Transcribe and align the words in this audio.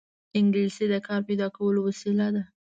انګلیسي 0.39 0.85
د 0.93 0.95
کار 1.07 1.21
پیدا 1.27 1.47
کولو 1.57 1.79
وسیله 1.87 2.27
ده 2.35 2.43